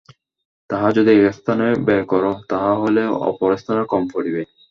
তাহা 0.69 0.87
যদি 0.97 1.11
এক 1.17 1.33
স্থানে 1.37 1.67
ব্যয় 1.85 2.05
কর, 2.11 2.23
তাহা 2.51 2.71
হইলে 2.81 3.03
অপর 3.29 3.49
স্থানে 3.57 3.81
কম 3.91 4.03
পড়িবে। 4.13 4.41